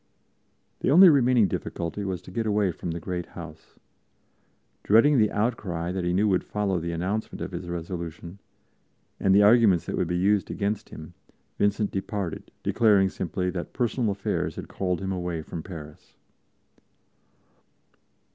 [0.79, 3.77] The only remaining difficulty was to get away from the great house.
[4.81, 8.39] Dreading the outcry that he knew would follow the announcement of his resolution,
[9.19, 11.13] and the arguments that would be used against him,
[11.59, 16.15] Vincent departed, declaring simply that personal affairs called him away from Paris.